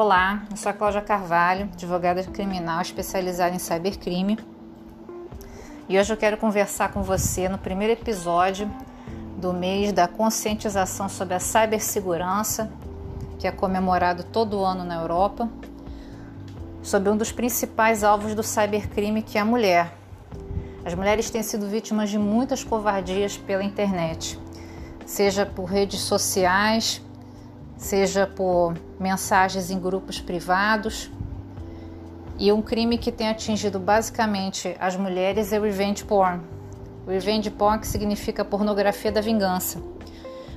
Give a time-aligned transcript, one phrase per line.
[0.00, 4.38] Olá, eu sou a Cláudia Carvalho, advogada criminal especializada em cybercrime.
[5.88, 8.70] E hoje eu quero conversar com você no primeiro episódio
[9.38, 12.70] do mês da conscientização sobre a cibersegurança,
[13.40, 15.50] que é comemorado todo ano na Europa,
[16.80, 19.92] sobre um dos principais alvos do cybercrime, que é a mulher.
[20.84, 24.38] As mulheres têm sido vítimas de muitas covardias pela internet,
[25.04, 27.02] seja por redes sociais,
[27.78, 31.10] seja por mensagens em grupos privados.
[32.36, 36.40] E um crime que tem atingido basicamente as mulheres é o revenge porn.
[37.06, 39.80] Revenge porn que significa pornografia da vingança.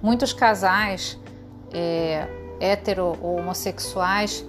[0.00, 1.18] Muitos casais
[1.72, 2.28] é,
[2.60, 4.44] hetero ou homossexuais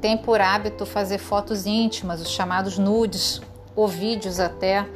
[0.00, 3.40] têm por hábito fazer fotos íntimas, os chamados nudes,
[3.76, 4.86] ou vídeos até,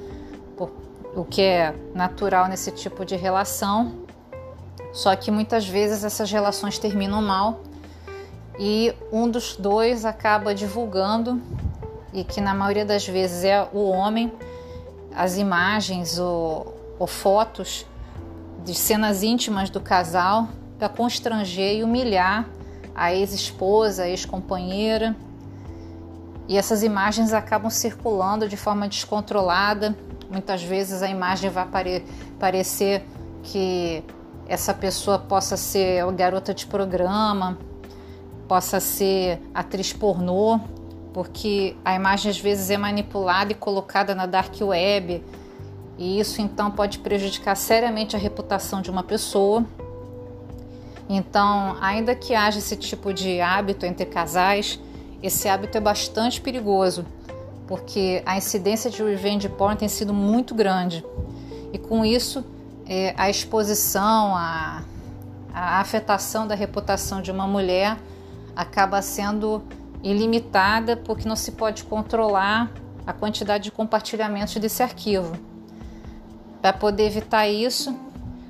[1.15, 4.06] o que é natural nesse tipo de relação
[4.97, 7.61] só que muitas vezes essas relações terminam mal
[8.59, 11.39] e um dos dois acaba divulgando,
[12.15, 14.33] e que na maioria das vezes é o homem,
[15.15, 17.85] as imagens ou, ou fotos
[18.65, 22.49] de cenas íntimas do casal para constranger e humilhar
[22.95, 25.15] a ex-esposa, a ex-companheira.
[26.49, 29.95] E essas imagens acabam circulando de forma descontrolada.
[30.31, 32.03] Muitas vezes a imagem vai pare
[32.39, 33.07] parecer
[33.43, 34.03] que
[34.49, 37.59] essa pessoa possa ser garota de programa,
[38.47, 40.61] possa ser atriz pornô,
[41.13, 45.23] porque a imagem às vezes é manipulada e colocada na dark web,
[45.99, 49.65] e isso então pode prejudicar seriamente a reputação de uma pessoa.
[51.09, 54.79] Então, ainda que haja esse tipo de hábito entre casais,
[55.23, 57.07] esse hábito é bastante perigoso,
[57.67, 61.05] porque a incidência de revenge porn tem sido muito grande.
[61.73, 62.45] E com isso,
[62.89, 64.83] é, a exposição, a,
[65.53, 67.97] a afetação da reputação de uma mulher
[68.55, 69.63] acaba sendo
[70.03, 72.71] ilimitada porque não se pode controlar
[73.07, 75.37] a quantidade de compartilhamentos desse arquivo.
[76.63, 77.95] Para poder evitar isso,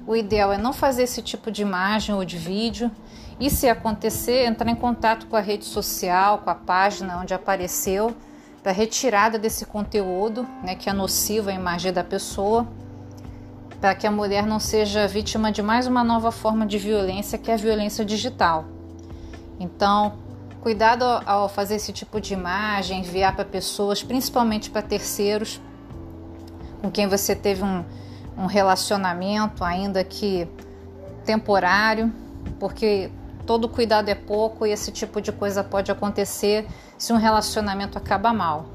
[0.07, 2.91] o ideal é não fazer esse tipo de imagem ou de vídeo
[3.39, 8.15] e, se acontecer, entrar em contato com a rede social, com a página onde apareceu,
[8.63, 12.67] para retirada desse conteúdo, né, que é nocivo à imagem da pessoa
[13.87, 17.53] para que a mulher não seja vítima de mais uma nova forma de violência, que
[17.53, 18.65] é a violência digital.
[19.61, 20.15] Então,
[20.61, 25.61] cuidado ao fazer esse tipo de imagem, enviar para pessoas, principalmente para terceiros,
[26.83, 27.85] com quem você teve um,
[28.37, 30.49] um relacionamento, ainda que
[31.25, 32.13] temporário,
[32.59, 33.09] porque
[33.47, 36.67] todo cuidado é pouco e esse tipo de coisa pode acontecer
[36.99, 38.67] se um relacionamento acaba mal.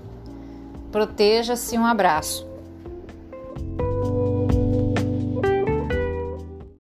[0.90, 2.50] Proteja-se, um abraço.